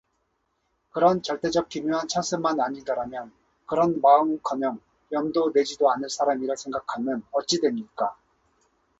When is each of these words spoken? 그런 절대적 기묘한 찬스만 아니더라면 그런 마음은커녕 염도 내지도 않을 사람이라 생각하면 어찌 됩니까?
그런 0.89 1.21
절대적 1.21 1.69
기묘한 1.69 2.07
찬스만 2.07 2.59
아니더라면 2.59 3.31
그런 3.67 4.01
마음은커녕 4.01 4.81
염도 5.11 5.51
내지도 5.53 5.91
않을 5.91 6.09
사람이라 6.09 6.55
생각하면 6.55 7.23
어찌 7.31 7.59
됩니까? 7.61 8.17